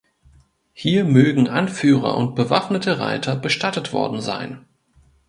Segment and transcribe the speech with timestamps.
[0.73, 4.65] Hier mögen Anführer und bewaffnete Reiter bestattet worden sein.